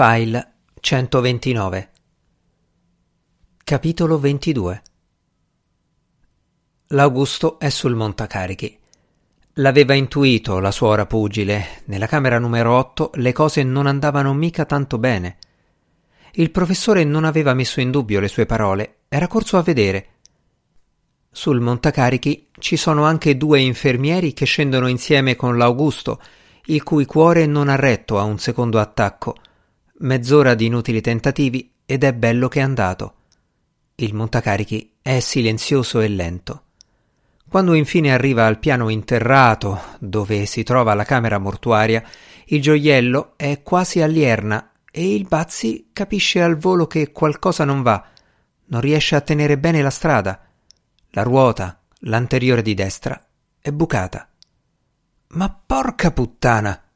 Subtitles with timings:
[0.00, 1.90] File 129
[3.64, 4.82] Capitolo 22
[6.90, 8.78] L'Augusto è sul montacarichi.
[9.54, 11.82] L'aveva intuito la suora pugile.
[11.86, 15.38] Nella camera numero 8 le cose non andavano mica tanto bene.
[16.34, 20.10] Il professore non aveva messo in dubbio le sue parole, era corso a vedere.
[21.28, 26.22] Sul montacarichi ci sono anche due infermieri che scendono insieme con l'Augusto,
[26.66, 29.34] il cui cuore non ha retto a un secondo attacco
[30.00, 33.14] Mezz'ora di inutili tentativi ed è bello che è andato.
[33.96, 36.62] Il montacarichi è silenzioso e lento.
[37.48, 42.04] Quando infine arriva al piano interrato, dove si trova la camera mortuaria,
[42.46, 48.06] il gioiello è quasi all'ierna e il Bazzi capisce al volo che qualcosa non va.
[48.66, 50.40] Non riesce a tenere bene la strada.
[51.10, 53.20] La ruota, l'anteriore di destra,
[53.58, 54.28] è bucata.
[55.30, 56.87] Ma porca puttana!